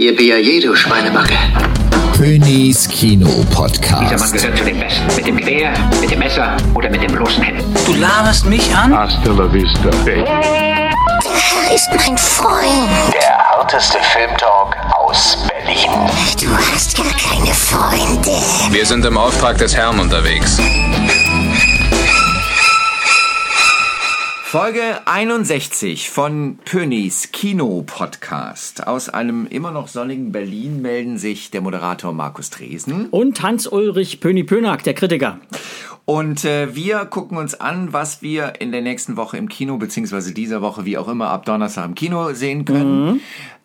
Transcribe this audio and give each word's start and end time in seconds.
Ihr 0.00 0.14
BAJ, 0.14 0.60
du 0.60 0.76
Schweinebacke. 0.76 1.34
Königs 2.16 2.88
Kino 2.88 3.28
Podcast. 3.52 4.00
Dieser 4.00 4.16
Mann 4.16 4.30
gehört 4.30 4.56
zu 4.56 4.64
den 4.64 4.78
Besten. 4.78 5.16
Mit 5.16 5.26
dem 5.26 5.36
Gewehr, 5.38 5.72
mit 6.00 6.08
dem 6.08 6.20
Messer 6.20 6.56
oder 6.72 6.88
mit 6.88 7.02
dem 7.02 7.10
bloßen 7.10 7.42
Händen. 7.42 7.74
Du 7.84 7.94
laberst 7.94 8.46
mich 8.46 8.72
an? 8.76 8.96
Hasta 8.96 9.32
la 9.32 9.52
vista, 9.52 9.90
baby. 10.04 10.20
Er 10.20 11.74
ist 11.74 11.88
mein 11.96 12.16
Freund. 12.16 12.88
Der 13.12 13.38
harteste 13.38 13.98
Filmtalk 14.12 14.76
aus 15.00 15.36
Berlin. 15.48 15.90
Du 16.40 16.56
hast 16.56 16.96
gar 16.96 17.06
keine 17.06 17.52
Freunde. 17.52 18.30
Wir 18.70 18.86
sind 18.86 19.04
im 19.04 19.18
Auftrag 19.18 19.58
des 19.58 19.74
Herrn 19.74 19.98
unterwegs. 19.98 20.58
Folge 24.50 25.06
61 25.06 26.08
von 26.08 26.58
Pönis 26.64 27.32
Kino 27.32 27.84
Podcast. 27.86 28.86
Aus 28.86 29.10
einem 29.10 29.46
immer 29.46 29.72
noch 29.72 29.88
sonnigen 29.88 30.32
Berlin 30.32 30.80
melden 30.80 31.18
sich 31.18 31.50
der 31.50 31.60
Moderator 31.60 32.14
Markus 32.14 32.48
Dresen 32.48 33.10
und 33.10 33.42
Hans-Ulrich 33.42 34.20
Pöni-Pönack, 34.20 34.84
der 34.84 34.94
Kritiker. 34.94 35.38
Und 36.06 36.46
äh, 36.46 36.74
wir 36.74 37.04
gucken 37.04 37.36
uns 37.36 37.60
an, 37.60 37.92
was 37.92 38.22
wir 38.22 38.54
in 38.60 38.72
der 38.72 38.80
nächsten 38.80 39.18
Woche 39.18 39.36
im 39.36 39.50
Kino, 39.50 39.76
beziehungsweise 39.76 40.32
dieser 40.32 40.62
Woche, 40.62 40.86
wie 40.86 40.96
auch 40.96 41.08
immer, 41.08 41.28
ab 41.28 41.44
Donnerstag 41.44 41.84
im 41.84 41.94
Kino 41.94 42.32
sehen 42.32 42.64
können. 42.64 43.04
Mhm. 43.04 43.20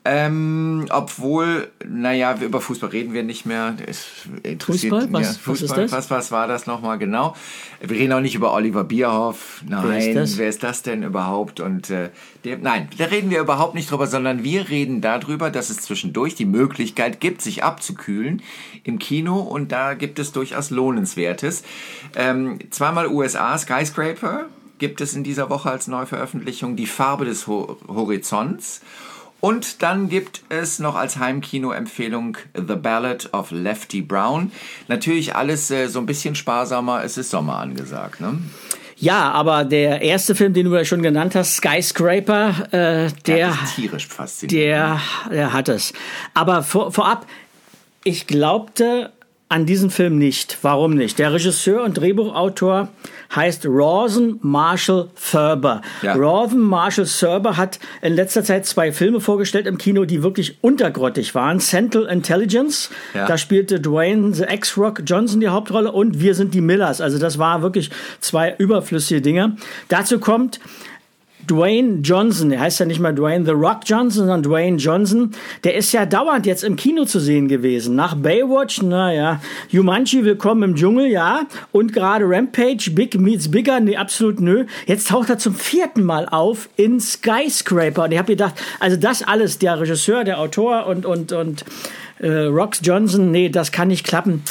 Ähm, 0.06 0.86
obwohl, 0.90 1.70
naja, 1.88 2.38
über 2.42 2.60
Fußball 2.60 2.90
reden 2.90 3.14
wir 3.14 3.24
nicht 3.24 3.46
mehr. 3.46 3.76
Fußball? 4.60 5.08
Was, 5.12 5.22
ja, 5.22 5.34
Fußball? 5.42 5.54
Was, 5.54 5.62
ist 5.62 5.78
das? 5.78 5.92
Was, 5.94 6.12
was 6.12 6.32
war 6.32 6.48
das 6.48 6.68
nochmal 6.68 6.98
genau? 6.98 7.38
Wir 7.80 7.98
reden 7.98 8.12
auch 8.12 8.20
nicht 8.20 8.36
über 8.36 8.54
Oliver 8.54 8.84
Bierhoff. 8.84 9.64
Nein, 9.66 9.84
wer 9.86 10.00
ist 10.00 10.16
das, 10.16 10.38
wer 10.38 10.50
ist 10.50 10.64
das 10.64 10.82
denn 10.82 11.04
überhaupt? 11.04 11.62
Und 11.62 11.90
äh, 11.90 12.10
der, 12.44 12.58
nein, 12.58 12.90
da 12.98 13.06
reden 13.06 13.30
wir 13.30 13.40
überhaupt 13.40 13.76
nicht 13.76 13.90
drüber, 13.90 14.08
sondern 14.08 14.44
wir 14.44 14.68
reden 14.68 15.00
darüber, 15.00 15.50
dass 15.50 15.70
es 15.70 15.78
zwischendurch 15.78 16.36
die 16.36 16.46
Möglichkeit 16.46 17.22
gibt, 17.22 17.42
sich 17.42 17.64
abzukühlen 17.64 18.42
im 18.84 19.00
Kino 19.00 19.40
und 19.40 19.72
da 19.72 19.94
gibt 19.94 20.20
es 20.20 20.34
durchaus 20.34 20.70
Lohnenswertes. 20.70 21.64
Ähm, 22.18 22.60
zweimal 22.72 23.08
USA 23.08 23.58
Skyscraper 23.58 24.48
gibt 24.80 25.00
es 25.00 25.14
in 25.14 25.24
dieser 25.24 25.50
Woche 25.50 25.72
als 25.72 25.88
Neuveröffentlichung 25.88 26.76
die 26.76 26.88
Farbe 26.88 27.24
des 27.24 27.48
Ho 27.48 27.78
Horizonts 27.88 28.82
und 29.44 29.84
dann 29.84 30.08
gibt 30.08 30.42
es 30.48 30.80
noch 30.80 30.96
als 30.96 31.18
Heimkino-Empfehlung 31.18 32.38
The 32.56 32.76
Ballad 32.76 33.34
of 33.34 33.52
Lefty 33.52 34.02
Brown. 34.02 34.54
Natürlich 34.88 35.36
alles 35.36 35.70
äh, 35.70 35.88
so 35.88 36.00
ein 36.00 36.06
bisschen 36.06 36.34
sparsamer, 36.36 37.04
es 37.04 37.18
ist 37.18 37.30
Sommer 37.30 37.58
angesagt, 37.58 38.22
ne? 38.22 38.38
Ja, 38.96 39.32
aber 39.32 39.66
der 39.66 40.02
erste 40.02 40.34
Film, 40.34 40.54
den 40.54 40.68
du 40.68 40.76
ja 40.78 40.86
schon 40.86 41.02
genannt 41.02 41.36
hast, 41.36 41.58
Skyscraper, 41.58 42.68
äh, 42.72 43.12
der, 43.26 43.38
ja, 43.38 43.58
tierisch 43.76 44.08
faszinierend. 44.08 45.02
Der, 45.28 45.36
der 45.36 45.52
hat 45.52 45.68
es. 45.68 45.92
Aber 46.34 46.64
vor, 46.64 46.94
vorab, 46.94 47.26
ich 48.06 48.28
glaubte 48.28 49.12
an 49.54 49.68
diesen 49.68 49.92
Film 49.92 50.18
nicht. 50.18 50.58
Warum 50.64 50.96
nicht? 50.96 51.20
Der 51.20 51.32
Regisseur 51.32 51.84
und 51.84 51.96
Drehbuchautor 51.96 52.90
heißt 53.36 53.68
Rawson 53.68 54.40
Marshall 54.42 55.10
Thurber. 55.32 55.84
Ja. 56.02 56.16
Rawson 56.16 56.60
Marshall 56.60 57.06
Thurber 57.06 57.56
hat 57.56 57.78
in 58.02 58.14
letzter 58.14 58.44
Zeit 58.44 58.66
zwei 58.66 58.92
Filme 58.92 59.22
vorgestellt 59.22 59.68
im 59.68 59.78
Kino, 59.78 60.06
die 60.06 60.24
wirklich 60.24 60.58
untergrottig 60.62 61.36
waren. 61.36 61.60
Central 61.60 62.06
Intelligence, 62.06 62.90
ja. 63.14 63.28
da 63.28 63.38
spielte 63.38 63.80
Dwayne 63.80 64.34
The 64.34 64.46
X-Rock 64.46 65.04
Johnson 65.06 65.40
die 65.40 65.50
Hauptrolle 65.50 65.92
und 65.92 66.20
Wir 66.20 66.34
sind 66.34 66.56
die 66.56 66.62
Millers. 66.62 67.00
Also 67.00 67.20
das 67.20 67.38
war 67.38 67.62
wirklich 67.62 67.92
zwei 68.22 68.56
überflüssige 68.58 69.22
Dinge. 69.22 69.58
Dazu 69.88 70.18
kommt 70.18 70.60
Dwayne 71.48 72.00
Johnson, 72.02 72.50
der 72.50 72.60
heißt 72.60 72.80
ja 72.80 72.86
nicht 72.86 73.00
mal 73.00 73.14
Dwayne 73.14 73.46
The 73.46 73.52
Rock 73.52 73.82
Johnson, 73.86 74.28
sondern 74.28 74.44
Dwayne 74.44 74.78
Johnson, 74.78 75.32
der 75.64 75.76
ist 75.76 75.92
ja 75.92 76.06
dauernd 76.06 76.46
jetzt 76.46 76.64
im 76.64 76.76
Kino 76.76 77.06
zu 77.06 77.20
sehen 77.20 77.48
gewesen. 77.48 77.96
Nach 77.96 78.16
Baywatch, 78.16 78.82
naja, 78.82 79.42
Jumanji, 79.70 80.24
Willkommen 80.24 80.64
im 80.64 80.76
Dschungel, 80.76 81.08
ja, 81.08 81.42
und 81.72 81.92
gerade 81.92 82.26
Rampage, 82.26 82.92
Big 82.92 83.20
Meets 83.20 83.52
Bigger, 83.52 83.80
nee, 83.80 83.98
absolut 83.98 84.40
nö. 84.40 84.66
Jetzt 84.86 85.10
taucht 85.10 85.30
er 85.30 85.38
zum 85.38 85.56
vierten 85.56 86.04
Mal 86.04 86.28
auf 86.30 86.70
in 86.78 87.00
Skyscraper 87.00 88.06
und 88.06 88.12
ich 88.12 88.18
habe 88.18 88.34
gedacht, 88.34 88.56
also 88.80 88.96
das 88.96 89.24
alles, 89.24 89.60
der 89.60 89.80
Regisseur, 89.80 90.24
der 90.24 90.40
Autor 90.40 90.86
und, 90.86 91.06
und, 91.06 91.34
und 91.34 91.66
äh, 92.20 92.46
Rox 92.46 92.80
Johnson, 92.84 93.32
nee, 93.32 93.50
das 93.50 93.72
kann 93.72 93.90
nicht 93.90 94.06
klappen. 94.06 94.44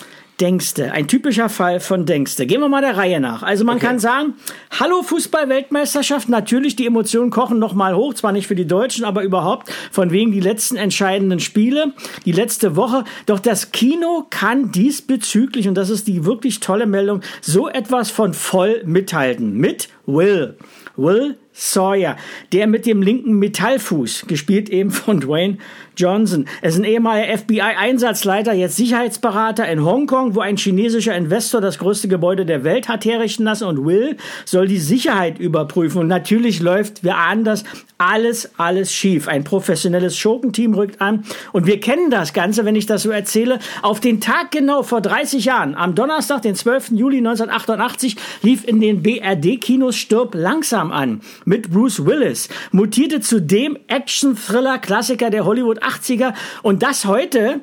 Denkste. 0.42 0.90
Ein 0.90 1.06
typischer 1.06 1.48
Fall 1.48 1.78
von 1.78 2.04
Denkste. 2.04 2.46
Gehen 2.46 2.60
wir 2.60 2.68
mal 2.68 2.80
der 2.80 2.96
Reihe 2.96 3.20
nach. 3.20 3.44
Also 3.44 3.64
man 3.64 3.76
okay. 3.76 3.86
kann 3.86 4.00
sagen, 4.00 4.34
hallo 4.76 5.04
Fußball-Weltmeisterschaft, 5.04 6.28
natürlich 6.28 6.74
die 6.74 6.84
Emotionen 6.84 7.30
kochen 7.30 7.60
noch 7.60 7.74
mal 7.74 7.94
hoch, 7.94 8.14
zwar 8.14 8.32
nicht 8.32 8.48
für 8.48 8.56
die 8.56 8.66
Deutschen, 8.66 9.04
aber 9.04 9.22
überhaupt 9.22 9.72
von 9.92 10.10
wegen 10.10 10.32
die 10.32 10.40
letzten 10.40 10.74
entscheidenden 10.74 11.38
Spiele, 11.38 11.92
die 12.24 12.32
letzte 12.32 12.74
Woche. 12.74 13.04
Doch 13.26 13.38
das 13.38 13.70
Kino 13.70 14.26
kann 14.30 14.72
diesbezüglich, 14.72 15.68
und 15.68 15.76
das 15.76 15.90
ist 15.90 16.08
die 16.08 16.24
wirklich 16.24 16.58
tolle 16.58 16.86
Meldung, 16.86 17.20
so 17.40 17.68
etwas 17.68 18.10
von 18.10 18.34
voll 18.34 18.82
mithalten. 18.84 19.56
Mit 19.56 19.90
Will. 20.06 20.56
Will 20.96 21.38
Sawyer, 21.52 22.16
der 22.52 22.66
mit 22.66 22.86
dem 22.86 23.02
linken 23.02 23.38
Metallfuß, 23.38 24.24
gespielt 24.26 24.70
eben 24.70 24.90
von 24.90 25.20
Dwayne 25.20 25.58
Johnson. 25.96 26.46
Er 26.62 26.70
ist 26.70 26.78
ein 26.78 26.84
ehemaliger 26.84 27.36
FBI-Einsatzleiter, 27.38 28.54
jetzt 28.54 28.76
Sicherheitsberater 28.76 29.68
in 29.68 29.84
Hongkong, 29.84 30.34
wo 30.34 30.40
ein 30.40 30.56
chinesischer 30.56 31.14
Investor 31.14 31.60
das 31.60 31.78
größte 31.78 32.08
Gebäude 32.08 32.46
der 32.46 32.64
Welt 32.64 32.88
hat 32.88 33.04
herrichten 33.04 33.44
lassen 33.44 33.64
und 33.64 33.84
Will 33.84 34.16
soll 34.44 34.66
die 34.66 34.78
Sicherheit 34.78 35.38
überprüfen. 35.38 36.00
Und 36.00 36.08
natürlich 36.08 36.60
läuft, 36.60 37.04
wir 37.04 37.16
ahnen 37.16 37.44
das, 37.44 37.64
alles, 37.98 38.50
alles 38.56 38.92
schief. 38.92 39.28
Ein 39.28 39.44
professionelles 39.44 40.16
Schurkenteam 40.16 40.74
rückt 40.74 41.00
an 41.00 41.24
und 41.52 41.66
wir 41.66 41.80
kennen 41.80 42.10
das 42.10 42.32
Ganze, 42.32 42.64
wenn 42.64 42.76
ich 42.76 42.86
das 42.86 43.02
so 43.02 43.10
erzähle. 43.10 43.58
Auf 43.82 44.00
den 44.00 44.20
Tag 44.20 44.50
genau 44.50 44.82
vor 44.82 45.00
30 45.00 45.44
Jahren, 45.44 45.74
am 45.74 45.94
Donnerstag, 45.94 46.42
den 46.42 46.54
12. 46.54 46.92
Juli 46.92 47.18
1988, 47.18 48.16
lief 48.42 48.66
in 48.66 48.80
den 48.80 49.02
BRD-Kinos 49.02 49.96
Stirb 49.96 50.34
langsam 50.34 50.90
an 50.90 51.20
mit 51.44 51.70
Bruce 51.70 52.04
Willis, 52.04 52.48
mutierte 52.70 53.20
zu 53.20 53.40
dem 53.40 53.78
Action-Thriller-Klassiker 53.88 55.30
der 55.30 55.44
Hollywood 55.44 55.82
80er 55.82 56.34
und 56.62 56.82
das 56.82 57.04
heute 57.04 57.60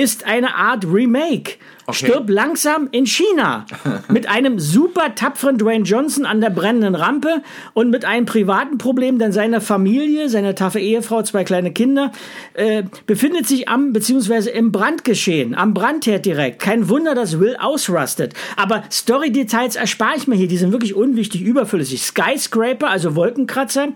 ist 0.00 0.24
eine 0.24 0.54
Art 0.54 0.86
Remake. 0.86 1.58
Okay. 1.84 2.06
Stirb 2.06 2.30
langsam 2.30 2.88
in 2.90 3.04
China. 3.06 3.66
mit 4.08 4.28
einem 4.28 4.58
super 4.58 5.14
tapferen 5.14 5.58
Dwayne 5.58 5.84
Johnson 5.84 6.24
an 6.24 6.40
der 6.40 6.48
brennenden 6.48 6.94
Rampe 6.94 7.42
und 7.74 7.90
mit 7.90 8.06
einem 8.06 8.24
privaten 8.24 8.78
Problem, 8.78 9.18
denn 9.18 9.32
seine 9.32 9.60
Familie, 9.60 10.30
seine 10.30 10.54
taffe 10.54 10.80
Ehefrau, 10.80 11.22
zwei 11.22 11.44
kleine 11.44 11.72
Kinder, 11.72 12.12
äh, 12.54 12.84
befindet 13.06 13.46
sich 13.46 13.68
am, 13.68 13.92
beziehungsweise 13.92 14.48
im 14.50 14.72
Brandgeschehen, 14.72 15.54
am 15.54 15.74
Brandherd 15.74 16.24
direkt. 16.24 16.60
Kein 16.60 16.88
Wunder, 16.88 17.14
dass 17.14 17.38
Will 17.38 17.56
ausrastet. 17.60 18.32
Aber 18.56 18.84
Story-Details 18.90 19.76
erspare 19.76 20.16
ich 20.16 20.26
mir 20.26 20.36
hier, 20.36 20.48
die 20.48 20.56
sind 20.56 20.72
wirklich 20.72 20.94
unwichtig, 20.94 21.42
überflüssig. 21.42 22.00
Skyscraper, 22.02 22.88
also 22.88 23.16
Wolkenkratzer, 23.16 23.88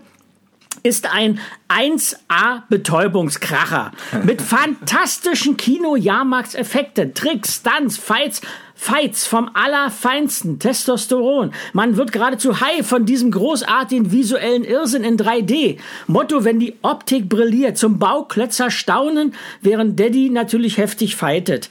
ist 0.83 1.11
ein 1.11 1.39
1A 1.69 2.63
Betäubungskracher 2.69 3.91
mit 4.23 4.41
fantastischen 4.41 5.57
Kino-Jahrmarktseffekten, 5.57 7.13
Tricks, 7.13 7.55
Stunts, 7.55 7.97
Fights, 7.97 8.41
Fights 8.75 9.25
vom 9.25 9.49
allerfeinsten 9.53 10.59
Testosteron. 10.59 11.53
Man 11.73 11.95
wird 11.97 12.11
geradezu 12.11 12.59
high 12.59 12.85
von 12.85 13.05
diesem 13.05 13.31
großartigen 13.31 14.11
visuellen 14.11 14.63
Irrsinn 14.63 15.03
in 15.03 15.17
3D. 15.17 15.77
Motto, 16.07 16.43
wenn 16.43 16.59
die 16.59 16.75
Optik 16.81 17.29
brilliert, 17.29 17.77
zum 17.77 17.99
Bauklötzer 17.99 18.69
staunen, 18.69 19.33
während 19.61 19.99
Daddy 19.99 20.29
natürlich 20.29 20.77
heftig 20.77 21.15
fightet. 21.15 21.69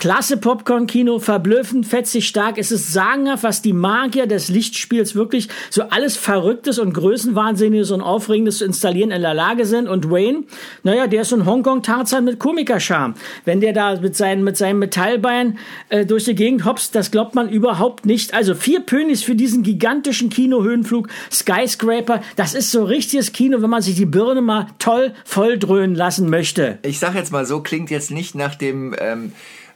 Klasse 0.00 0.38
Popcorn-Kino, 0.38 1.18
verblüffend, 1.18 1.86
fetzig 1.86 2.26
stark. 2.26 2.56
Es 2.56 2.72
ist 2.72 2.90
sagenhaft, 2.90 3.42
was 3.42 3.60
die 3.60 3.74
Magier 3.74 4.26
des 4.26 4.48
Lichtspiels 4.48 5.14
wirklich 5.14 5.48
so 5.68 5.82
alles 5.82 6.16
Verrücktes 6.16 6.78
und 6.78 6.94
Größenwahnsinniges 6.94 7.90
und 7.90 8.00
Aufregendes 8.00 8.58
zu 8.58 8.64
installieren 8.64 9.10
in 9.10 9.20
der 9.20 9.34
Lage 9.34 9.66
sind. 9.66 9.88
Und 9.88 10.10
Wayne, 10.10 10.44
naja, 10.84 11.06
der 11.06 11.20
ist 11.20 11.28
so 11.28 11.36
ein 11.36 11.44
Hongkong-Tarzan 11.44 12.24
mit 12.24 12.38
Komikerscham. 12.38 13.12
Wenn 13.44 13.60
der 13.60 13.74
da 13.74 14.00
mit, 14.00 14.16
seinen, 14.16 14.42
mit 14.42 14.56
seinem 14.56 14.78
Metallbein 14.78 15.58
äh, 15.90 16.06
durch 16.06 16.24
die 16.24 16.34
Gegend 16.34 16.64
hopst, 16.64 16.94
das 16.94 17.10
glaubt 17.10 17.34
man 17.34 17.50
überhaupt 17.50 18.06
nicht. 18.06 18.32
Also 18.32 18.54
vier 18.54 18.80
Pönis 18.80 19.22
für 19.22 19.34
diesen 19.34 19.62
gigantischen 19.62 20.30
Kinohöhenflug, 20.30 21.08
Skyscraper. 21.30 22.22
Das 22.36 22.54
ist 22.54 22.70
so 22.70 22.84
richtiges 22.84 23.32
Kino, 23.32 23.60
wenn 23.60 23.68
man 23.68 23.82
sich 23.82 23.96
die 23.96 24.06
Birne 24.06 24.40
mal 24.40 24.68
toll 24.78 25.12
volldröhnen 25.26 25.94
lassen 25.94 26.30
möchte. 26.30 26.78
Ich 26.84 26.98
sag 26.98 27.14
jetzt 27.14 27.32
mal 27.32 27.44
so, 27.44 27.60
klingt 27.60 27.90
jetzt 27.90 28.10
nicht 28.10 28.34
nach 28.34 28.54
dem... 28.54 28.96
Ähm 28.98 29.32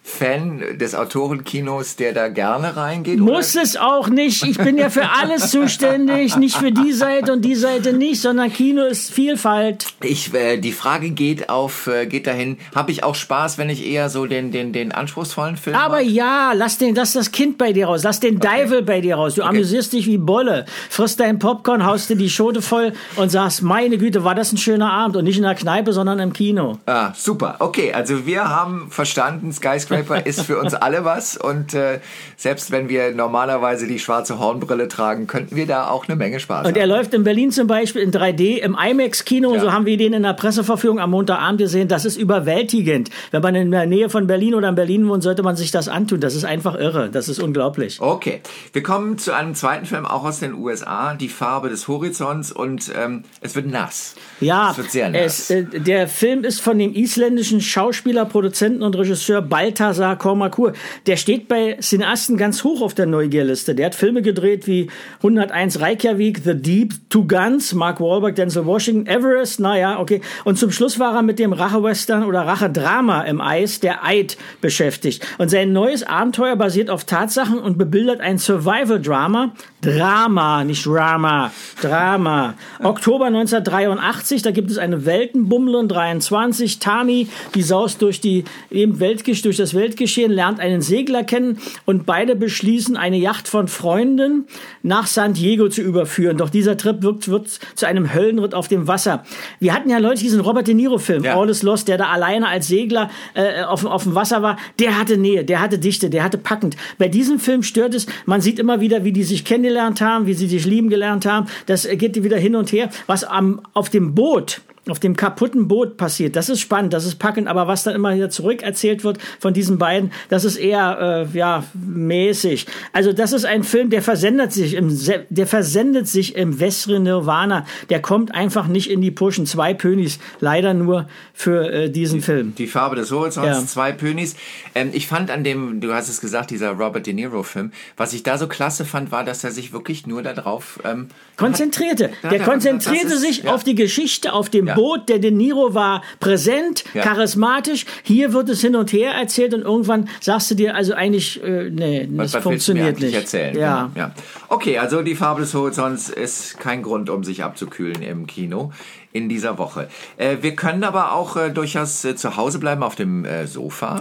Fan 0.07 0.79
des 0.79 0.95
Autorenkinos, 0.95 1.97
der 1.97 2.13
da 2.13 2.29
gerne 2.29 2.77
reingeht? 2.77 3.19
Muss 3.19 3.55
oder? 3.57 3.65
es 3.65 3.77
auch 3.79 4.09
nicht. 4.09 4.45
Ich 4.45 4.59
bin 4.59 4.77
ja 4.77 4.91
für 4.91 5.09
alles 5.09 5.51
zuständig. 5.51 6.37
Nicht 6.37 6.57
für 6.57 6.71
die 6.73 6.93
Seite 6.93 7.33
und 7.33 7.41
die 7.43 7.55
Seite 7.55 7.95
nicht, 7.95 8.21
sondern 8.21 8.53
Kino 8.53 8.85
ist 8.85 9.11
Vielfalt. 9.11 9.87
Ich, 10.03 10.33
äh, 10.35 10.59
die 10.59 10.73
Frage 10.73 11.11
geht 11.11 11.49
auf, 11.49 11.87
äh, 11.87 12.05
geht 12.05 12.27
dahin, 12.27 12.59
habe 12.75 12.93
ich 12.93 13.03
auch 13.03 13.15
Spaß, 13.15 13.57
wenn 13.57 13.71
ich 13.71 13.85
eher 13.87 14.11
so 14.11 14.27
den, 14.27 14.53
den, 14.53 14.75
den 14.75 14.93
anspruchsvollen 14.93 15.57
Film 15.57 15.75
Aber 15.75 15.97
mache? 15.97 16.05
ja, 16.05 16.53
lass 16.55 16.77
den, 16.77 16.95
lass 16.95 17.15
das 17.15 17.33
Kind 17.33 17.57
bei 17.57 17.73
dir 17.73 17.87
raus. 17.87 18.03
Lass 18.05 18.21
den 18.21 18.37
okay. 18.37 18.47
Deivel 18.47 18.83
bei 18.83 19.01
dir 19.01 19.17
raus. 19.17 19.37
Du 19.37 19.41
okay. 19.41 19.49
amüsierst 19.49 19.95
dich 19.95 20.07
wie 20.07 20.19
Bolle. 20.19 20.67
Frisst 20.91 21.19
dein 21.19 21.39
Popcorn, 21.39 21.87
haust 21.87 22.11
dir 22.11 22.17
die 22.17 22.31
Schote 22.31 22.61
voll 22.61 22.93
und 23.17 23.31
sagst, 23.31 23.63
meine 23.63 23.97
Güte, 23.97 24.23
war 24.23 24.35
das 24.35 24.53
ein 24.53 24.59
schöner 24.59 24.93
Abend. 24.93 25.17
Und 25.17 25.25
nicht 25.25 25.39
in 25.39 25.45
der 25.45 25.55
Kneipe, 25.55 25.95
sondern 25.95 26.19
im 26.19 26.35
Kino. 26.35 26.79
Ah, 26.85 27.13
super. 27.17 27.57
Okay, 27.61 27.95
also 27.95 28.27
wir 28.27 28.51
haben 28.51 28.91
verstanden, 28.91 29.51
Skyscraper 29.51 29.94
Skyscraper 29.95 30.27
ist 30.27 30.43
für 30.43 30.59
uns 30.59 30.75
alle 30.75 31.05
was 31.05 31.37
und 31.37 31.75
äh, 31.75 32.01
selbst 32.37 32.71
wenn 32.71 32.89
wir 32.89 33.15
normalerweise 33.15 33.87
die 33.87 33.99
schwarze 33.99 34.39
Hornbrille 34.39 34.89
tragen, 34.89 35.27
könnten 35.27 35.57
wir 35.57 35.67
da 35.67 35.89
auch 35.89 36.09
eine 36.09 36.17
Menge 36.17 36.41
Spaß 36.41 36.61
und 36.61 36.65
haben. 36.65 36.75
Und 36.75 36.77
er 36.77 36.87
läuft 36.87 37.15
in 37.15 37.25
Berlin 37.25 37.51
zum 37.51 37.67
Beispiel 37.67 38.03
in 38.03 38.11
3D 38.11 38.59
im 38.59 38.77
IMAX-Kino, 38.77 39.55
ja. 39.55 39.61
so 39.61 39.73
haben 39.73 39.87
wir 39.87 39.97
den 39.97 40.13
in 40.13 40.23
der 40.23 40.35
Presseverführung 40.35 40.99
am 40.99 41.11
Montagabend 41.11 41.59
gesehen. 41.59 41.89
Das 41.89 42.05
ist 42.05 42.17
überwältigend. 42.17 43.11
Wenn 43.31 43.43
man 43.43 43.55
in 43.55 43.71
der 43.71 43.87
Nähe 43.87 44.09
von 44.09 44.27
Berlin 44.27 44.55
oder 44.55 44.69
in 44.69 44.75
Berlin 44.75 45.09
wohnt, 45.09 45.23
sollte 45.23 45.43
man 45.43 45.57
sich 45.57 45.71
das 45.71 45.89
antun. 45.89 46.21
Das 46.21 46.35
ist 46.35 46.45
einfach 46.45 46.75
irre. 46.75 47.11
Das 47.11 47.29
ist 47.29 47.43
unglaublich. 47.43 48.01
Okay, 48.01 48.41
wir 48.73 48.83
kommen 48.83 49.19
zu 49.19 49.33
einem 49.33 49.55
zweiten 49.55 49.87
Film, 49.87 50.07
auch 50.07 50.25
aus 50.25 50.41
den 50.41 50.55
USA, 50.55 51.15
Die 51.15 51.29
Farbe 51.29 51.69
des 51.69 51.89
Horizonts 51.89 52.53
und 52.53 52.91
ähm, 52.97 53.25
es 53.41 53.55
wird 53.55 53.67
nass. 53.67 54.15
Ja, 54.41 54.71
es 54.71 54.79
wird 54.79 54.91
sehr 54.91 55.11
nass. 55.11 55.25
Es, 55.25 55.51
äh, 55.51 55.65
der 55.65 56.09
Film 56.09 56.45
ist 56.45 56.61
von 56.61 56.79
dem 56.79 56.95
isländischen 56.95 57.61
Schauspieler, 57.61 58.25
Produzenten 58.25 58.83
und 58.83 58.97
Regisseur 58.97 59.43
Balta 59.43 59.84
Balthasar 59.85 60.17
Kormakur, 60.17 60.73
der 61.07 61.19
steht 61.19 61.47
bei 61.47 61.77
Cineasten 61.79 62.39
ganz 62.39 62.65
hoch 62.65 62.81
auf 62.81 62.95
der 62.95 63.05
Neugierliste. 63.05 63.75
Der 63.75 63.87
hat 63.87 63.95
Filme 63.95 64.23
gedreht 64.23 64.67
wie 64.67 64.89
101 65.19 65.79
Reykjavik, 65.79 66.41
The 66.43 66.55
Deep, 66.55 66.95
Two 67.11 67.27
Guns, 67.27 67.75
Mark 67.75 68.01
Wahlberg, 68.01 68.35
Denzel 68.35 68.65
Washington, 68.65 69.07
Everest, 69.07 69.61
naja, 69.61 70.01
okay. 70.01 70.23
Und 70.45 70.59
zum 70.59 70.71
Schluss 70.71 70.99
war 70.99 71.15
er 71.15 71.23
mit 71.23 71.39
dem 71.39 71.53
Rache-Western 71.53 72.25
oder 72.25 72.47
Rache-Drama 72.47 73.25
im 73.25 73.43
Eis, 73.43 73.81
der 73.81 74.03
Eid, 74.03 74.39
beschäftigt. 74.63 75.27
Und 75.37 75.51
sein 75.51 75.75
neues 75.75 76.03
Abenteuer 76.03 76.57
basiert 76.57 76.89
auf 76.89 77.05
Tatsachen 77.05 77.59
und 77.59 77.77
bebildert 77.77 78.23
ein 78.23 78.39
Survival-Drama. 78.39 79.53
Drama, 79.83 80.65
nicht 80.65 80.87
Drama, 80.87 81.53
Drama. 81.83 82.55
Oktober 82.83 83.27
1983, 83.27 84.41
da 84.41 84.51
gibt 84.51 84.71
es 84.71 84.79
eine 84.79 85.05
Weltenbummlerin 85.05 85.89
23, 85.89 86.79
Tami, 86.79 87.29
die 87.55 87.63
saust 87.63 88.01
durch 88.01 88.23
die 88.23 88.45
eben 88.71 88.99
Weltgesch 88.99 89.43
durch 89.43 89.59
das 89.59 89.74
Weltgeschehen, 89.75 90.33
lernt 90.33 90.61
einen 90.61 90.81
Segler 90.83 91.25
kennen 91.25 91.59
und 91.85 92.07
beide 92.07 92.37
beschließen, 92.37 92.97
eine 92.97 93.17
Yacht 93.17 93.49
von 93.49 93.69
Freunden 93.69 94.47
nach 94.83 95.07
San 95.07 95.35
Diego 95.35 95.69
zu 95.69 95.83
überführen. 95.83 96.37
Doch 96.37 96.51
dieser 96.51 96.77
Trip 96.77 97.03
wird, 97.03 97.29
wird 97.29 97.59
zu 97.75 97.87
einem 97.87 98.15
Höllenritt 98.15 98.55
auf 98.55 98.69
dem 98.69 98.89
Wasser. 98.89 99.25
Wir 99.61 99.75
hatten 99.75 99.91
ja 99.91 99.99
Leute 99.99 100.21
diesen 100.21 100.41
Robert 100.41 100.67
De 100.67 100.75
Niro-Film, 100.75 101.25
ja. 101.25 101.39
All 101.39 101.49
is 101.49 101.63
Lost, 101.63 101.89
der 101.89 101.99
da 101.99 102.07
alleine 102.07 102.49
als 102.49 102.69
Segler 102.69 103.11
äh, 103.35 103.63
auf, 103.63 103.85
auf 103.85 104.05
dem 104.05 104.15
Wasser 104.15 104.43
war. 104.43 104.57
Der 104.79 104.99
hatte 104.99 105.17
Nähe, 105.17 105.45
der 105.45 105.61
hatte 105.61 105.79
Dichte, 105.79 106.11
der 106.11 106.23
hatte 106.23 106.39
packend. 106.39 106.77
Bei 106.99 107.09
diesem 107.09 107.39
Film 107.39 107.63
stört 107.63 107.95
es, 107.95 108.07
man 108.27 108.41
sieht 108.41 108.59
immer 108.59 108.81
wieder, 108.81 109.05
wie 109.05 109.13
die 109.13 109.25
sich 109.25 109.45
kennengelernt 109.45 110.01
haben, 110.01 110.27
wie 110.27 110.35
sie 110.35 110.49
sich 110.49 110.65
lieben 110.65 110.89
gelernt 110.89 111.27
haben. 111.27 111.47
Das 111.67 111.89
geht 111.89 112.23
wieder 112.23 112.39
hin 112.39 112.57
und 112.57 112.73
her. 112.73 112.91
Was 113.07 113.25
am, 113.25 113.61
auf 113.73 113.89
dem 113.89 114.15
Boot 114.15 114.61
auf 114.89 115.01
dem 115.01 115.17
kaputten 115.17 115.69
Boot 115.69 115.97
passiert. 115.97 116.37
Das 116.37 116.49
ist 116.49 116.61
spannend, 116.61 116.93
das 116.93 117.07
ist 117.07 117.17
packend, 117.19 117.49
aber 117.49 117.67
was 117.67 117.85
dann 117.85 117.95
immer 117.95 118.15
wieder 118.15 118.31
zurück 118.31 118.63
erzählt 118.63 119.05
wird 119.05 119.19
von 119.39 119.55
diesen 119.55 119.79
beiden, 119.79 120.13
das 120.29 120.45
ist 120.45 120.57
eher 120.57 121.27
äh, 121.33 121.39
ja 121.39 121.65
mäßig. 121.75 122.67
Also 122.93 123.13
das 123.13 123.33
ist 123.33 123.45
ein 123.45 123.65
Film, 123.65 123.91
der 123.91 124.03
versendet 124.03 124.53
sich 124.53 124.75
im 124.75 124.95
der 125.31 125.47
versendet 125.47 126.09
sich 126.09 126.37
im 126.37 126.61
wässeren 126.61 127.05
Nirvana. 127.05 127.67
Der 127.91 128.01
kommt 128.01 128.35
einfach 128.35 128.67
nicht 128.67 128.91
in 128.91 129.01
die 129.01 129.11
Pushen. 129.11 129.47
Zwei 129.47 129.75
Pönis, 129.75 130.19
leider 130.41 130.75
nur 130.75 131.09
für 131.33 131.71
äh, 131.71 131.91
diesen 131.91 132.19
die, 132.21 132.25
Film. 132.25 132.55
Die 132.57 132.67
Farbe 132.67 132.97
des 132.97 133.11
Horizonts, 133.11 133.59
ja. 133.59 133.67
zwei 133.67 133.93
Pönis. 133.93 134.37
Ähm, 134.75 134.91
ich 134.93 135.07
fand 135.07 135.31
an 135.31 135.45
dem, 135.45 135.81
du 135.81 135.93
hast 135.93 136.09
es 136.09 136.21
gesagt, 136.21 136.51
dieser 136.51 136.71
Robert 136.73 137.07
De 137.07 137.15
Niro 137.15 137.43
Film, 137.43 137.73
was 137.97 138.13
ich 138.13 138.23
da 138.23 138.39
so 138.39 138.47
klasse 138.47 138.85
fand, 138.85 139.11
war, 139.11 139.25
dass 139.25 139.45
er 139.45 139.51
sich 139.51 139.73
wirklich 139.73 140.07
nur 140.07 140.23
darauf 140.23 140.81
ähm, 140.85 141.09
konzentrierte. 141.37 142.11
Hat, 142.23 142.33
der 142.33 142.41
konzentrierte 142.41 143.15
ist, 143.15 143.21
sich 143.21 143.43
ja. 143.45 143.55
auf 143.55 143.65
die 143.65 143.75
Geschichte, 143.75 144.33
auf 144.33 144.51
dem 144.51 144.67
ja. 144.67 144.74
Boot. 144.75 145.09
Der 145.09 145.19
De 145.19 145.31
Niro 145.31 145.75
war 145.75 146.03
präsent, 146.21 146.85
ja. 146.95 147.03
charismatisch. 147.03 147.87
Hier 148.03 148.33
wird 148.33 148.49
es 148.49 148.61
hin 148.61 148.77
und 148.77 148.93
her 148.93 149.13
erzählt 149.13 149.55
und 149.55 149.63
irgendwann 149.63 150.09
sagst 150.21 150.51
du 150.51 150.55
dir 150.55 150.75
also 150.75 150.95
eigentlich, 150.95 151.43
äh, 151.43 151.71
nee, 151.71 152.09
das 152.11 152.35
was, 152.35 152.43
funktioniert 152.43 153.01
nicht. 153.01 153.15
Erzählen? 153.15 153.57
Ja. 153.57 153.91
ja. 153.95 154.13
Okay, 154.49 154.79
also 154.79 155.03
die 155.03 155.15
Farbe 155.15 155.41
des 155.41 155.55
Horizonts 155.55 156.09
ist 156.09 156.59
kein 156.59 156.83
Grund, 156.83 157.11
um 157.11 157.25
sich 157.25 157.43
abzukühlen 157.43 158.03
im 158.03 158.27
Kino 158.27 158.73
in 159.13 159.29
dieser 159.29 159.59
Woche. 159.59 159.89
Äh, 160.17 160.39
wir 160.43 160.55
können 160.57 160.85
aber 160.85 161.13
auch 161.13 161.37
äh, 161.37 161.51
durchaus 161.51 162.05
äh, 162.05 162.17
zu 162.17 162.37
Hause 162.37 162.59
bleiben 162.59 162.83
auf 162.83 162.97
dem 162.97 163.25
äh, 163.25 163.47
Sofa 163.47 164.01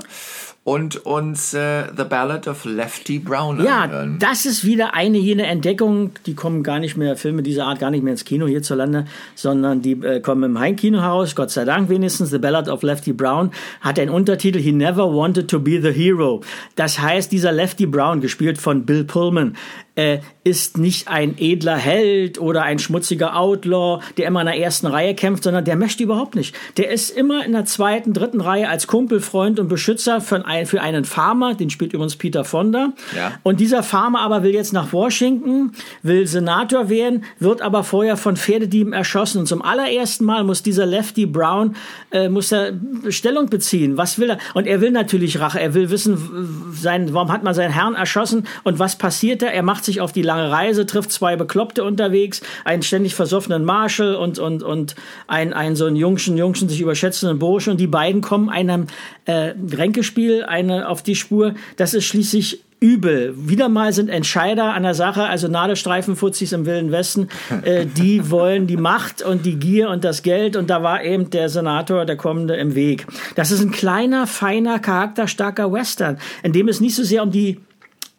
und 0.66 1.06
uns 1.06 1.54
äh, 1.54 1.84
The 1.96 2.06
Ballad 2.06 2.48
of 2.48 2.64
Lefty 2.64 3.20
Brown 3.20 3.62
ja, 3.64 3.82
anhören. 3.82 4.18
Das 4.20 4.46
ist 4.46 4.64
wieder 4.64 4.94
eine 4.94 5.18
jene 5.18 5.46
Entdeckung. 5.46 6.12
Die 6.26 6.36
kommen 6.36 6.64
gar 6.64 6.80
nicht 6.80 6.96
mehr, 6.96 7.18
Filme 7.18 7.44
dieser 7.44 7.66
Art 7.66 7.80
gar 7.80 7.92
nicht 7.92 8.02
mehr 8.02 8.14
ins 8.14 8.24
Kino 8.24 8.48
hierzulande, 8.48 9.06
sondern 9.36 9.82
die 9.82 9.92
äh, 9.92 10.22
kommen 10.22 10.44
im 10.44 10.60
Heimkino 10.60 11.02
heraus, 11.02 11.36
Gott 11.36 11.52
sei 11.52 11.66
Dank 11.66 11.90
wenigstens. 11.90 12.30
The 12.30 12.38
Ballad 12.38 12.70
of 12.70 12.82
Lefty 12.82 13.12
Brown 13.12 13.52
hat 13.82 14.00
einen 14.00 14.10
Untertitel 14.10 14.60
He 14.60 14.72
Never 14.72 15.14
Wanted 15.14 15.50
to 15.50 15.60
Be 15.60 15.82
the 15.82 15.92
Hero. 15.92 16.42
Das 16.76 16.98
heißt, 16.98 17.32
dieser 17.34 17.52
Lefty 17.52 17.86
Brown, 17.86 18.22
gespielt 18.22 18.58
von 18.58 18.86
Bill 18.86 19.04
Pullman, 19.04 19.58
äh, 19.96 20.20
ist 20.44 20.78
nicht 20.78 21.08
ein 21.08 21.36
edler 21.38 21.76
Held 21.76 22.40
oder 22.40 22.64
ein 22.64 22.80
schmutziger 22.80 23.38
Outlaw, 23.38 24.02
der 24.18 24.28
immer 24.28 24.42
in 24.42 24.48
der 24.48 24.58
ersten 24.58 24.88
Reihe 24.88 25.14
kämpft, 25.14 25.44
sondern 25.44 25.66
der 25.66 25.76
möchte 25.76 26.04
überhaupt 26.04 26.36
nicht. 26.36 26.56
Der 26.78 26.90
ist 26.90 27.12
immer 27.12 27.46
in 27.46 27.52
der 27.52 27.66
zweiten, 27.66 28.14
dritten 28.14 28.42
Reihe 28.42 28.70
als 28.70 28.88
Kumpel, 28.88 29.20
Freund 29.20 29.60
und 29.60 29.68
Beschützer 29.68 30.20
für, 30.20 30.46
ein, 30.54 30.66
für 30.66 30.82
einen 30.82 31.04
Farmer, 31.04 31.56
den 31.56 31.70
spielt 31.70 31.94
übrigens 31.94 32.16
Peter 32.16 32.46
Fonda. 32.46 32.94
Ja. 33.16 33.34
Und 33.44 33.60
dieser 33.60 33.82
Farmer 33.84 34.22
aber 34.22 34.44
will 34.44 34.54
jetzt 34.54 34.72
nach 34.72 34.94
Washington, 34.94 35.72
will 36.04 36.28
Senator 36.28 36.90
werden, 36.90 37.24
wird 37.40 37.62
aber 37.62 37.84
vorher 37.84 38.18
von 38.18 38.38
Pferdedieben 38.38 38.94
erschossen. 38.94 39.40
Und 39.40 39.48
zum 39.48 39.62
allerersten 39.62 40.26
Mal 40.26 40.44
muss 40.44 40.62
dieser 40.62 40.86
Lefty 40.86 41.26
Brown 41.26 41.76
äh, 42.12 42.30
muss 42.30 42.52
er 42.52 42.74
Stellung 43.10 43.50
beziehen. 43.50 43.98
Was 43.98 44.20
will 44.20 44.30
er? 44.30 44.38
Und 44.54 44.68
er 44.68 44.80
will 44.80 44.92
natürlich 44.92 45.40
Rache. 45.40 45.60
Er 45.60 45.74
will 45.74 45.90
wissen, 45.90 46.72
sein, 46.74 47.14
warum 47.14 47.32
hat 47.32 47.44
man 47.44 47.54
seinen 47.54 47.72
Herrn 47.72 47.96
erschossen 47.96 48.46
und 48.64 48.78
was 48.78 48.98
passiert 48.98 49.42
da? 49.42 49.48
Er 49.48 49.64
macht 49.64 49.84
sich 49.86 50.02
auf 50.02 50.12
die 50.12 50.22
lange 50.22 50.52
Reise, 50.52 50.86
trifft 50.86 51.12
zwei 51.12 51.36
Bekloppte 51.36 51.84
unterwegs, 51.84 52.42
einen 52.64 52.84
ständig 52.84 53.16
versoffenen 53.16 53.66
Marshall 53.66 54.16
und, 54.16 54.38
und, 54.38 54.62
und 54.62 54.96
einen, 55.28 55.54
einen 55.54 55.76
so 55.76 55.86
einen 55.86 55.96
jungschen, 55.96 56.38
jungschen, 56.38 56.70
sich 56.70 56.82
überschätzenden 56.82 57.40
Burschen. 57.40 57.72
Und 57.72 57.78
die 57.80 57.88
beiden 57.88 58.22
kommen 58.22 58.50
einem 58.50 58.88
äh, 59.26 59.54
Ränkespiel 59.72 60.43
eine 60.48 60.88
auf 60.88 61.04
die 61.04 61.16
Spur. 61.16 61.56
Das 61.78 61.94
ist 61.94 62.06
schließlich 62.06 62.64
übel. 62.84 63.34
Wieder 63.38 63.70
mal 63.70 63.94
sind 63.94 64.10
Entscheider 64.10 64.74
an 64.74 64.84
der 64.84 64.94
Sache, 64.94 65.24
also 65.24 65.48
Nadelstreifenfuzis 65.48 66.52
im 66.52 66.66
Wilden 66.66 66.92
Westen, 66.92 67.30
äh, 67.64 67.86
die 67.86 68.30
wollen 68.30 68.68
die 68.68 68.76
Macht 68.76 69.22
und 69.22 69.46
die 69.46 69.56
Gier 69.56 69.90
und 69.90 70.04
das 70.04 70.22
Geld 70.22 70.58
und 70.58 70.70
da 70.70 70.84
war 70.84 71.02
eben 71.02 71.30
der 71.30 71.48
Senator, 71.48 72.06
der 72.06 72.18
Kommende, 72.18 72.56
im 72.56 72.76
Weg. 72.76 73.08
Das 73.36 73.52
ist 73.52 73.62
ein 73.62 73.72
kleiner, 73.72 74.28
feiner, 74.28 74.80
charakterstarker 74.80 75.72
Western, 75.72 76.18
in 76.44 76.52
dem 76.52 76.68
es 76.68 76.82
nicht 76.82 76.96
so 76.96 77.04
sehr 77.04 77.24
um 77.24 77.32
die 77.32 77.62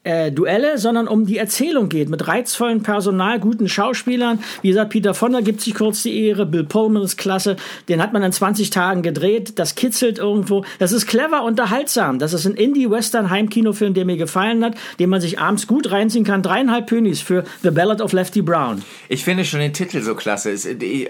äh, 0.04 0.30
Duelle, 0.30 0.78
sondern 0.78 1.08
um 1.08 1.26
die 1.26 1.38
Erzählung 1.38 1.88
geht. 1.88 2.08
Mit 2.08 2.28
reizvollen 2.28 2.82
Personal, 2.82 3.40
guten 3.40 3.68
Schauspielern. 3.68 4.38
Wie 4.62 4.68
gesagt, 4.68 4.90
Peter 4.90 5.14
Fonda 5.14 5.40
gibt 5.40 5.62
sich 5.62 5.74
kurz 5.74 6.02
die 6.02 6.26
Ehre. 6.26 6.46
Bill 6.46 6.64
Pullman 6.64 7.02
ist 7.02 7.16
klasse. 7.16 7.56
Den 7.88 8.02
hat 8.02 8.12
man 8.12 8.22
in 8.22 8.32
20 8.32 8.70
Tagen 8.70 9.02
gedreht. 9.02 9.58
Das 9.58 9.74
kitzelt 9.74 10.18
irgendwo. 10.18 10.64
Das 10.78 10.92
ist 10.92 11.06
clever, 11.06 11.42
unterhaltsam. 11.42 12.18
Das 12.18 12.32
ist 12.32 12.46
ein 12.46 12.54
Indie-Western-Heimkinofilm, 12.54 13.94
der 13.94 14.04
mir 14.04 14.16
gefallen 14.16 14.64
hat, 14.64 14.76
den 14.98 15.10
man 15.10 15.20
sich 15.20 15.38
abends 15.38 15.66
gut 15.66 15.90
reinziehen 15.90 16.24
kann. 16.24 16.42
Dreieinhalb 16.42 16.86
Pönis 16.86 17.20
für 17.20 17.44
The 17.62 17.70
Ballad 17.70 18.00
of 18.00 18.12
Lefty 18.12 18.42
Brown. 18.42 18.82
Ich 19.08 19.24
finde 19.24 19.44
schon 19.44 19.60
den 19.60 19.72
Titel 19.72 20.02
so 20.02 20.14
klasse. 20.14 20.50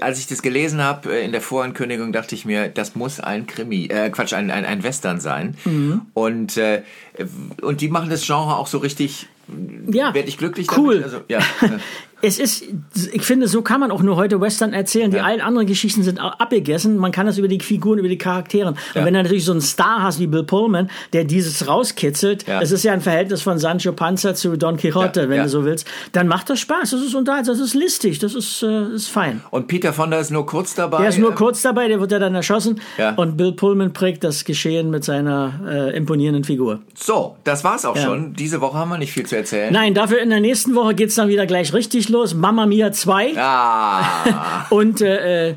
als 0.00 0.18
ich 0.18 0.26
das 0.26 0.42
gelesen 0.42 0.82
habe 0.82 1.12
äh, 1.12 1.24
in 1.24 1.32
der 1.32 1.40
Vorankündigung, 1.40 2.12
dachte 2.12 2.34
ich 2.34 2.44
mir, 2.44 2.68
das 2.68 2.94
muss 2.94 3.20
ein 3.20 3.46
Krimi, 3.46 3.86
äh, 3.86 4.10
Quatsch, 4.10 4.32
ein, 4.32 4.50
ein, 4.50 4.64
ein 4.64 4.82
Western 4.82 5.20
sein. 5.20 5.56
Mhm. 5.64 6.02
Und 6.14 6.56
äh, 6.56 6.82
und 7.62 7.80
die 7.80 7.88
machen 7.88 8.10
das 8.10 8.26
Genre 8.26 8.56
auch 8.56 8.66
so 8.66 8.78
richtig 8.85 9.26
Ja, 9.91 10.14
werde 10.14 10.29
ich 10.29 10.38
glücklich 10.38 10.69
cool. 10.76 11.00
damit. 11.00 11.05
Also, 11.05 11.21
ja. 11.29 11.41
es 12.25 12.38
ist, 12.38 12.64
ich 13.12 13.23
finde, 13.23 13.49
so 13.49 13.62
kann 13.62 13.81
man 13.81 13.90
auch 13.90 14.02
nur 14.02 14.16
heute 14.16 14.40
Western 14.40 14.73
erzählen. 14.73 15.11
Die 15.11 15.19
Ja. 15.19 15.25
allen 15.25 15.40
anderen 15.40 15.66
Geschichten 15.66 16.02
sind 16.02 16.19
abgegessen. 16.19 16.97
Man 16.97 17.12
kann 17.12 17.26
das 17.26 17.38
über 17.38 17.49
die 17.49 17.61
Figuren, 17.61 17.99
über 17.99 18.09
die 18.09 18.19
Charaktere. 18.19 18.69
Und 18.69 18.78
Ja. 18.95 19.04
wenn 19.04 19.14
du 19.14 19.23
natürlich 19.23 19.45
so 19.45 19.52
einen 19.52 19.61
Star 19.61 20.02
hast 20.02 20.19
wie 20.21 20.26
Bill 20.26 20.45
Pullman, 20.45 20.90
der 21.12 21.25
dieses 21.25 21.66
rauskitzelt, 21.69 22.47
Ja. 22.47 22.61
es 22.61 22.73
ist 22.73 22.83
ja 22.85 22.93
ein 22.93 23.00
Verhältnis 23.00 23.43
von 23.43 23.59
Sancho 23.59 23.93
Panza 23.93 24.35
zu 24.35 24.57
Don 24.57 24.76
Quixote, 24.76 25.28
wenn 25.28 25.43
du 25.43 25.49
so 25.49 25.64
willst, 25.64 25.87
dann 26.12 26.28
macht 26.28 26.50
das 26.50 26.61
Spaß. 26.61 26.90
Das 26.90 27.00
ist 27.02 27.14
unterhaltsam, 27.14 27.54
das 27.57 27.64
ist 27.64 27.75
listig, 27.75 28.19
das 28.19 28.35
ist, 28.35 28.62
äh, 28.62 28.95
ist 28.95 29.09
fein. 29.09 29.40
Und 29.50 29.66
Peter 29.69 29.93
Fonda 29.93 30.19
ist 30.19 30.31
nur 30.31 30.47
kurz 30.47 30.75
dabei. 30.75 30.99
Der 30.99 31.09
ist 31.11 31.19
nur 31.19 31.31
Ähm, 31.31 31.35
kurz 31.37 31.62
dabei, 31.62 31.88
der 31.88 32.00
wird 32.00 32.12
ja 32.12 32.19
dann 32.19 32.35
erschossen. 32.35 32.81
Und 33.16 33.37
Bill 33.37 33.52
Pullman 33.52 33.93
prägt 33.93 34.25
das 34.25 34.45
Geschehen 34.45 34.90
mit 34.90 35.04
seiner 35.04 35.61
äh, 35.69 35.97
imponierenden 35.97 36.45
Figur. 36.45 36.81
So, 36.95 37.37
das 37.45 37.64
war's 37.64 37.85
auch 37.85 37.97
schon. 37.97 38.35
Diese 38.35 38.61
Woche 38.61 38.78
haben 38.78 38.88
wir 38.90 38.99
nicht 38.99 39.12
viel 39.12 39.26
zu 39.26 39.37
erzählen. 39.37 39.73
Nein, 39.73 39.95
dafür 39.95 40.21
in 40.21 40.31
der 40.31 40.40
nächsten 40.40 40.75
Woche 40.75 40.95
geht's 40.95 41.14
dann 41.16 41.28
wieder 41.28 41.47
gleich 41.47 41.73
richtig 41.75 42.09
los. 42.09 42.13
Mamma 42.35 42.66
Mia 42.66 42.92
2. 42.92 43.35
Ah, 43.37 44.66
Und 44.71 45.00
äh, 45.00 45.50
äh, 45.50 45.54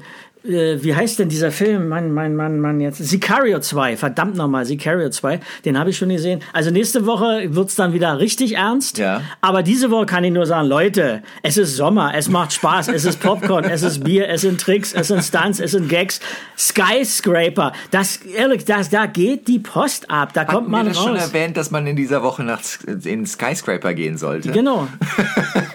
äh, 0.48 0.82
wie 0.82 0.96
heißt 0.96 1.20
denn 1.20 1.30
dieser 1.30 1.52
Film? 1.52 1.90
Mann, 1.90 2.12
Mann, 2.12 2.36
Mann, 2.36 2.60
Mann, 2.60 2.80
jetzt. 2.80 2.98
Sicario 3.00 3.60
2, 3.60 3.98
verdammt 3.98 4.36
nochmal, 4.36 4.66
Sicario 4.66 5.10
2. 5.10 5.40
Den 5.66 5.78
habe 5.78 5.90
ich 5.90 5.98
schon 5.98 6.10
gesehen. 6.10 6.42
Also 6.54 6.72
nächste 6.72 7.06
Woche 7.06 7.48
wird's 7.50 7.76
dann 7.76 7.94
wieder 7.94 8.20
richtig 8.20 8.56
ernst. 8.56 8.98
Ja. 8.98 9.22
Aber 9.42 9.64
diese 9.64 9.92
Woche 9.92 10.06
kann 10.06 10.24
ich 10.24 10.32
nur 10.32 10.46
sagen, 10.46 10.68
Leute, 10.68 11.22
es 11.44 11.58
ist 11.58 11.76
Sommer, 11.76 12.14
es 12.16 12.30
macht 12.30 12.54
Spaß, 12.54 12.88
es 12.90 13.06
ist 13.06 13.20
Popcorn, 13.20 13.66
es 13.66 13.84
ist 13.84 14.04
Bier, 14.04 14.30
es 14.30 14.42
sind 14.42 14.62
Tricks, 14.62 14.94
es 14.94 15.08
sind 15.08 15.24
Stunts, 15.24 15.60
es 15.60 15.72
sind 15.72 15.90
Gags. 15.90 16.20
Skyscraper, 16.58 17.74
das, 17.92 18.18
ehrlich, 18.18 18.66
das, 18.66 18.90
da 18.90 19.06
geht 19.06 19.48
die 19.48 19.60
Post 19.60 20.10
ab, 20.10 20.34
da 20.34 20.46
kommt 20.46 20.58
Hatten 20.58 20.66
wir 20.66 20.78
man 20.78 20.88
das 20.88 20.98
schon 20.98 21.14
raus. 21.18 21.28
erwähnt, 21.28 21.58
dass 21.58 21.72
man 21.72 21.86
in 21.88 21.96
dieser 21.96 22.24
Woche 22.24 22.44
nach 22.44 22.62
in 23.04 23.26
Skyscraper 23.26 23.94
gehen 23.94 24.18
sollte? 24.18 24.52
Genau. 24.52 24.88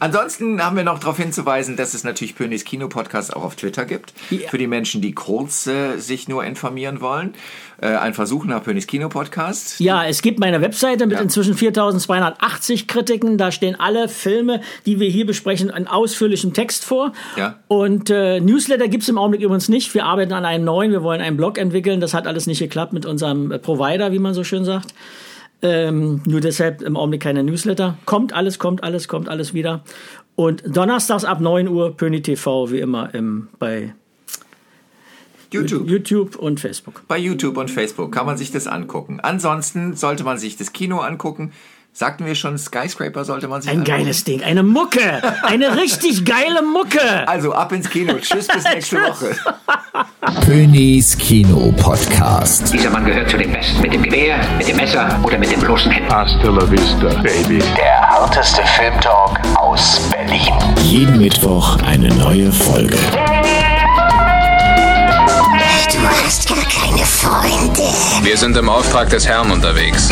Ansonsten 0.00 0.62
haben 0.64 0.76
wir 0.76 0.84
noch 0.84 0.98
darauf 0.98 1.16
hinzuweisen, 1.16 1.76
dass 1.76 1.94
es 1.94 2.04
natürlich 2.04 2.34
Pönis 2.34 2.64
Kino 2.64 2.88
Podcast 2.88 3.34
auch 3.34 3.44
auf 3.44 3.56
Twitter 3.56 3.84
gibt. 3.84 4.12
Ja. 4.30 4.48
Für 4.48 4.58
die 4.58 4.66
Menschen, 4.66 5.00
die 5.00 5.12
kurz 5.12 5.66
äh, 5.66 5.96
sich 5.98 6.28
nur 6.28 6.44
informieren 6.44 7.00
wollen. 7.00 7.34
Äh, 7.80 7.88
ein 7.96 8.14
Versuch 8.14 8.44
nach 8.44 8.62
Pönis 8.62 8.86
Kino 8.86 9.08
Podcast. 9.08 9.80
Ja, 9.80 10.04
es 10.06 10.22
gibt 10.22 10.38
meine 10.38 10.60
Webseite 10.60 11.06
mit 11.06 11.16
Ja. 11.16 11.22
inzwischen 11.22 11.54
4280 11.54 12.86
Kritiken. 12.86 13.38
Da 13.38 13.50
stehen 13.52 13.78
alle 13.78 14.08
Filme, 14.08 14.60
die 14.86 15.00
wir 15.00 15.08
hier 15.08 15.26
besprechen, 15.26 15.68
in 15.70 15.86
ausführlichem 15.86 16.52
Text 16.52 16.84
vor. 16.84 17.12
Ja. 17.36 17.56
Und 17.68 18.10
äh, 18.10 18.40
Newsletter 18.40 18.88
gibt's 18.88 19.08
im 19.08 19.18
Augenblick 19.18 19.42
übrigens 19.42 19.68
nicht. 19.68 19.94
Wir 19.94 20.04
arbeiten 20.04 20.32
an 20.32 20.44
einem 20.44 20.64
neuen. 20.64 20.90
Wir 20.92 21.02
wollen 21.02 21.20
einen 21.20 21.36
Blog 21.36 21.58
entwickeln. 21.58 22.00
Das 22.00 22.14
hat 22.14 22.26
alles 22.26 22.46
nicht 22.46 22.58
geklappt 22.60 22.92
mit 22.92 23.06
unserem 23.06 23.48
Provider, 23.62 24.12
wie 24.12 24.18
man 24.18 24.34
so 24.34 24.44
schön 24.44 24.64
sagt. 24.64 24.94
Ähm, 25.62 26.20
nur 26.26 26.40
deshalb 26.40 26.82
im 26.82 26.96
Augenblick 26.96 27.22
keine 27.22 27.44
Newsletter. 27.44 27.96
Kommt 28.04 28.32
alles, 28.32 28.58
kommt 28.58 28.82
alles, 28.82 29.06
kommt 29.06 29.28
alles 29.28 29.54
wieder. 29.54 29.84
Und 30.34 30.62
donnerstags 30.66 31.24
ab 31.24 31.40
9 31.40 31.68
Uhr 31.68 31.96
Pöni 31.96 32.22
TV, 32.22 32.70
wie 32.72 32.80
immer, 32.80 33.14
im, 33.14 33.48
bei 33.58 33.94
YouTube. 35.52 35.88
YouTube 35.88 36.36
und 36.36 36.58
Facebook. 36.58 37.02
Bei 37.06 37.18
YouTube 37.18 37.56
und 37.58 37.70
Facebook 37.70 38.10
kann 38.10 38.26
man 38.26 38.36
sich 38.38 38.50
das 38.50 38.66
angucken. 38.66 39.20
Ansonsten 39.20 39.94
sollte 39.94 40.24
man 40.24 40.38
sich 40.38 40.56
das 40.56 40.72
Kino 40.72 40.98
angucken. 40.98 41.52
Sagten 41.94 42.24
wir 42.24 42.34
schon, 42.34 42.56
Skyscraper 42.56 43.22
sollte 43.26 43.48
man 43.48 43.60
sich 43.60 43.70
Ein 43.70 43.80
angucken. 43.80 43.98
geiles 43.98 44.24
Ding, 44.24 44.42
eine 44.42 44.62
Mucke, 44.62 45.22
eine 45.42 45.76
richtig 45.80 46.24
geile 46.24 46.62
Mucke. 46.62 47.28
Also 47.28 47.52
ab 47.52 47.70
ins 47.72 47.90
Kino. 47.90 48.14
Tschüss, 48.14 48.48
bis 48.48 48.64
nächste 48.74 48.96
Woche. 48.96 49.36
Pönis 50.46 51.18
Kino 51.18 51.70
Podcast. 51.76 52.72
Dieser 52.72 52.88
Mann 52.88 53.04
gehört 53.04 53.28
zu 53.28 53.36
den 53.36 53.52
Besten. 53.52 53.82
Mit 53.82 53.92
dem 53.92 54.02
Gewehr, 54.04 54.38
mit 54.56 54.66
dem 54.68 54.76
Messer 54.76 55.20
oder 55.22 55.36
mit 55.36 55.52
dem 55.52 55.60
bloßen 55.60 55.90
Händen. 55.90 56.10
Hasta 56.10 56.48
la 56.48 56.70
vista, 56.70 57.08
baby. 57.22 57.62
Der 57.76 58.00
harteste 58.00 58.62
Filmtalk 58.78 59.38
aus 59.56 60.00
Berlin. 60.10 60.40
Jeden 60.82 61.18
Mittwoch 61.20 61.76
eine 61.82 62.08
neue 62.14 62.50
Folge. 62.52 62.96
Du 65.92 66.08
hast 66.24 66.48
gar 66.48 66.56
keine 66.64 67.04
Freunde. 67.04 67.82
Wir 68.22 68.38
sind 68.38 68.56
im 68.56 68.70
Auftrag 68.70 69.10
des 69.10 69.28
Herrn 69.28 69.50
unterwegs. 69.50 70.08